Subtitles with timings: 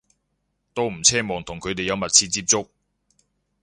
[0.73, 2.67] 都唔奢望同佢哋有密切接觸